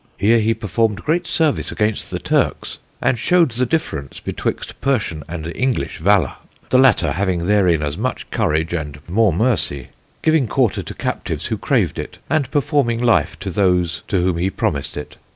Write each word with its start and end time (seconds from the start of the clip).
Here 0.17 0.39
he 0.39 0.55
performed 0.55 1.03
great 1.03 1.27
Service 1.27 1.71
against 1.71 2.09
the 2.09 2.17
Turkes, 2.17 2.79
and 3.03 3.19
shewed 3.19 3.51
the 3.51 3.67
difference 3.67 4.19
betwixt 4.19 4.81
Persian 4.81 5.21
and 5.27 5.51
English 5.55 5.99
Valour; 5.99 6.37
the 6.69 6.79
latter 6.79 7.11
having 7.11 7.45
therein 7.45 7.83
as 7.83 7.99
much 7.99 8.27
Courage, 8.31 8.73
and 8.73 8.97
more 9.07 9.31
Mercy, 9.31 9.89
giving 10.23 10.47
Quarter 10.47 10.81
to 10.81 10.95
Captives 10.95 11.45
who 11.45 11.57
craved 11.59 11.99
it, 11.99 12.17
and 12.31 12.49
performing 12.49 12.97
Life 12.99 13.37
to 13.41 13.51
those 13.51 14.01
to 14.07 14.19
whom 14.23 14.37
he 14.37 14.49
promised 14.49 14.97
it. 14.97 15.17